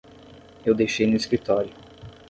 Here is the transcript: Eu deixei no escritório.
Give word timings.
Eu 0.65 0.73
deixei 0.73 1.05
no 1.05 1.15
escritório. 1.15 1.75